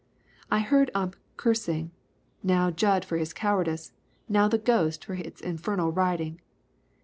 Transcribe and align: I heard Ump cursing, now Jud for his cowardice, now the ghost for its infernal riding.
I 0.49 0.61
heard 0.61 0.89
Ump 0.95 1.15
cursing, 1.37 1.91
now 2.41 2.71
Jud 2.71 3.05
for 3.05 3.17
his 3.17 3.33
cowardice, 3.33 3.93
now 4.27 4.47
the 4.47 4.57
ghost 4.57 5.05
for 5.05 5.13
its 5.13 5.39
infernal 5.41 5.91
riding. 5.91 6.41